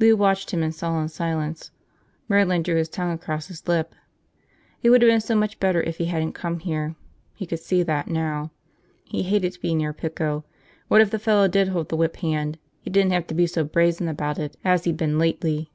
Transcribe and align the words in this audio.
Lou 0.00 0.16
watched 0.16 0.50
him 0.50 0.60
in 0.64 0.72
sullen 0.72 1.06
silence. 1.06 1.70
Merlin 2.28 2.64
drew 2.64 2.74
his 2.74 2.88
tongue 2.88 3.12
across 3.12 3.46
his 3.46 3.68
lips. 3.68 3.94
It 4.82 4.90
would 4.90 5.02
have 5.02 5.08
been 5.08 5.20
so 5.20 5.36
much 5.36 5.60
better 5.60 5.80
if 5.80 5.98
he 5.98 6.06
hadn't 6.06 6.32
come 6.32 6.58
here, 6.58 6.96
he 7.36 7.46
could 7.46 7.60
see 7.60 7.84
that 7.84 8.08
now. 8.08 8.50
He 9.04 9.22
hated 9.22 9.52
to 9.52 9.60
be 9.60 9.76
near 9.76 9.92
Pico. 9.92 10.44
What 10.88 11.00
if 11.00 11.10
the 11.12 11.18
fellow 11.20 11.46
did 11.46 11.68
hold 11.68 11.90
the 11.90 11.96
whip 11.96 12.16
hand, 12.16 12.58
he 12.80 12.90
didn't 12.90 13.12
have 13.12 13.28
to 13.28 13.34
be 13.34 13.46
so 13.46 13.62
brazen 13.62 14.08
about 14.08 14.36
it 14.36 14.56
as 14.64 14.82
he'd 14.82 14.96
been 14.96 15.16
lately. 15.16 15.70